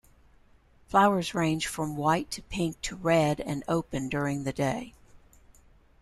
Flowers 0.87 1.35
range 1.35 1.67
from 1.67 1.95
white 1.95 2.31
to 2.31 2.41
pink 2.41 2.81
to 2.81 2.95
red 2.95 3.39
and 3.39 3.63
open 3.67 4.09
during 4.09 4.45
the 4.45 4.51
day. 4.51 4.95